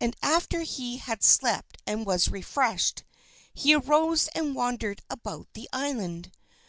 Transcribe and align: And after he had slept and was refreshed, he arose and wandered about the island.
And 0.00 0.16
after 0.20 0.62
he 0.62 0.96
had 0.96 1.22
slept 1.22 1.78
and 1.86 2.04
was 2.04 2.26
refreshed, 2.28 3.04
he 3.54 3.72
arose 3.76 4.26
and 4.34 4.56
wandered 4.56 5.00
about 5.08 5.46
the 5.52 5.68
island. 5.72 6.32